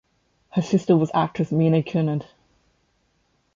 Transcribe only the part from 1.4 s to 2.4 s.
Mina Cunard.